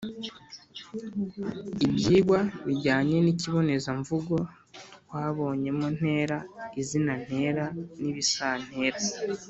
ibyigwa 1.85 2.39
bijyanye 2.65 3.17
n’ikibonezamvugo 3.21 4.35
twabonyemo 5.01 5.87
ntera, 5.97 6.37
izina 6.81 7.13
ntera 7.23 7.65
n’ibisantera. 8.01 8.97